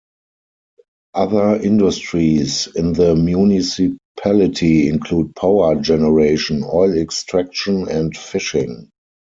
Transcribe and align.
Other 1.13 1.57
industries 1.57 2.65
in 2.75 2.93
the 2.93 3.15
municipality 3.15 4.87
include 4.89 5.35
power 5.35 5.75
generation, 5.75 6.63
oil 6.63 6.97
extraction 6.97 7.87
and 7.87 8.17
fishing. 8.17 8.89